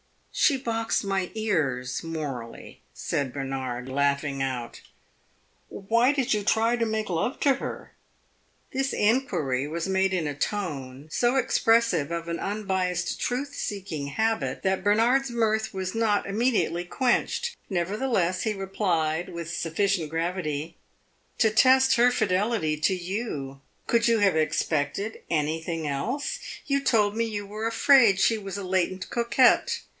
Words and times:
"She 0.33 0.57
boxed 0.57 1.03
my 1.03 1.29
ears 1.35 2.03
morally," 2.03 2.81
said 2.93 3.31
Bernard, 3.31 3.87
laughing 3.87 4.41
out. 4.41 4.81
"Why 5.69 6.11
did 6.11 6.33
you 6.33 6.41
try 6.41 6.75
to 6.77 6.85
make 6.87 7.09
love 7.11 7.39
to 7.41 7.55
her?" 7.55 7.91
This 8.73 8.93
inquiry 8.93 9.67
was 9.67 9.87
made 9.87 10.11
in 10.13 10.25
a 10.25 10.33
tone 10.33 11.07
so 11.11 11.35
expressive 11.35 12.09
of 12.09 12.27
an 12.27 12.39
unbiassed 12.39 13.19
truth 13.21 13.53
seeking 13.53 14.07
habit 14.07 14.63
that 14.63 14.83
Bernard's 14.83 15.29
mirth 15.29 15.71
was 15.75 15.93
not 15.93 16.25
immediately 16.25 16.85
quenched. 16.85 17.55
Nevertheless, 17.69 18.41
he 18.41 18.53
replied 18.53 19.29
with 19.29 19.53
sufficient 19.55 20.09
gravity 20.09 20.77
"To 21.37 21.51
test 21.51 21.95
her 21.97 22.09
fidelity 22.09 22.75
to 22.77 22.95
you. 22.95 23.61
Could 23.85 24.07
you 24.07 24.17
have 24.19 24.35
expected 24.35 25.21
anything 25.29 25.85
else? 25.87 26.39
You 26.65 26.81
told 26.83 27.15
me 27.15 27.25
you 27.25 27.45
were 27.45 27.67
afraid 27.67 28.19
she 28.19 28.39
was 28.39 28.57
a 28.57 28.63
latent 28.63 29.07
coquette. 29.11 29.81